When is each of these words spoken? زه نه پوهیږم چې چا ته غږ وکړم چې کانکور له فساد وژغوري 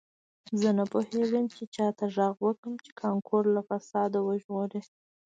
زه 0.59 0.69
نه 0.77 0.83
پوهیږم 0.91 1.45
چې 1.55 1.63
چا 1.75 1.87
ته 1.97 2.05
غږ 2.15 2.35
وکړم 2.41 2.75
چې 2.83 2.91
کانکور 3.01 3.43
له 3.55 3.61
فساد 3.69 4.11
وژغوري 4.17 4.81